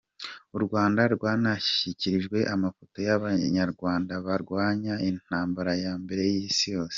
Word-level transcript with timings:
U 0.57 0.59
Rwanda 0.65 1.01
rwanashyikirijwe 1.15 2.37
amafoto 2.55 2.97
y’Abanyarwanda 3.07 4.13
barwanye 4.25 4.93
intambara 5.09 5.71
ya 5.83 5.93
mbere 6.03 6.23
y’Isi 6.33 6.67
yose. 6.75 6.89